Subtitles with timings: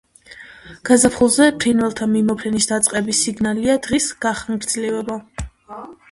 [0.89, 5.19] გაზაფხულზე ფრინველთა მიმოფრენის დაწყების სიგნალია დღის გახანგრძლივება.